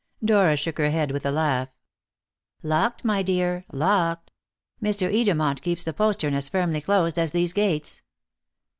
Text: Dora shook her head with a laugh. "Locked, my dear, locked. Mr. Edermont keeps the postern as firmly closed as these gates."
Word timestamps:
Dora 0.25 0.55
shook 0.55 0.79
her 0.79 0.89
head 0.89 1.11
with 1.11 1.27
a 1.27 1.31
laugh. 1.31 1.69
"Locked, 2.63 3.05
my 3.05 3.21
dear, 3.21 3.65
locked. 3.71 4.31
Mr. 4.81 5.13
Edermont 5.13 5.61
keeps 5.61 5.83
the 5.83 5.93
postern 5.93 6.33
as 6.33 6.49
firmly 6.49 6.81
closed 6.81 7.19
as 7.19 7.29
these 7.29 7.53
gates." 7.53 8.01